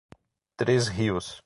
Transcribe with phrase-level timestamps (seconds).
[0.57, 1.39] Três Rios